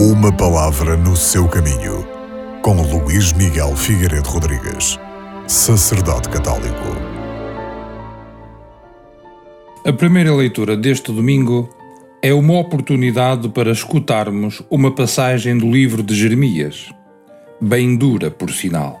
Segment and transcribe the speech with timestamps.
[0.00, 2.06] Uma palavra no seu caminho,
[2.62, 4.96] com Luís Miguel Figueiredo Rodrigues,
[5.48, 6.86] sacerdote católico.
[9.84, 11.68] A primeira leitura deste domingo
[12.22, 16.94] é uma oportunidade para escutarmos uma passagem do livro de Jeremias,
[17.60, 19.00] bem dura, por sinal.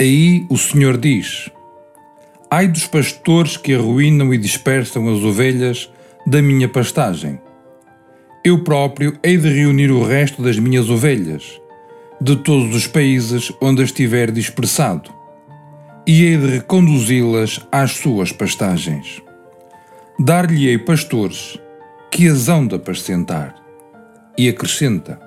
[0.00, 1.48] Aí o Senhor diz:
[2.50, 5.88] Ai dos pastores que arruinam e dispersam as ovelhas
[6.26, 7.38] da minha pastagem.
[8.44, 11.60] Eu próprio hei de reunir o resto das minhas ovelhas,
[12.20, 15.10] de todos os países onde as tiver dispersado,
[16.04, 19.22] e hei de reconduzi-las às suas pastagens.
[20.18, 21.56] Dar-lhe-ei pastores
[22.10, 23.54] que as hão de apacentar.
[24.36, 25.20] E acrescenta: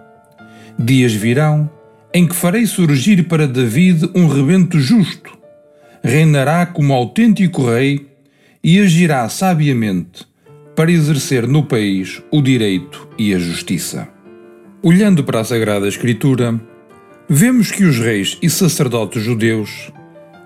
[0.78, 1.70] Dias virão
[2.14, 5.38] em que farei surgir para David um rebento justo,
[6.04, 8.10] reinará como autêntico rei
[8.62, 10.28] e agirá sabiamente
[10.76, 14.08] para exercer no país o direito e a justiça.
[14.84, 16.60] Olhando para a Sagrada Escritura,
[17.28, 19.92] vemos que os reis e sacerdotes judeus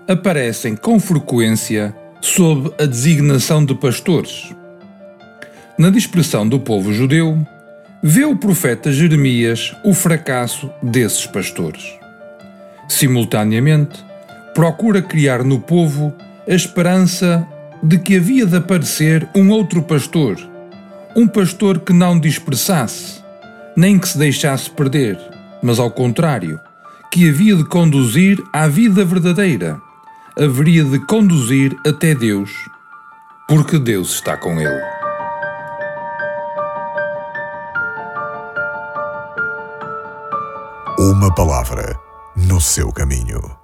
[0.08, 4.54] aparecem com frequência sob a designação de pastores.
[5.78, 7.38] Na dispersão do povo judeu,
[8.02, 11.84] vê o profeta Jeremias o fracasso desses pastores.
[12.88, 14.04] Simultaneamente,
[14.54, 16.14] procura criar no povo
[16.48, 17.46] a esperança
[17.82, 20.36] de que havia de aparecer um outro pastor,
[21.16, 23.22] um pastor que não dispersasse,
[23.76, 25.18] nem que se deixasse perder,
[25.62, 26.60] mas ao contrário,
[27.10, 29.80] que havia de conduzir à vida verdadeira,
[30.38, 32.50] haveria de conduzir até Deus,
[33.48, 34.82] porque Deus está com ele.
[40.98, 41.98] Uma palavra
[42.36, 43.59] no seu caminho.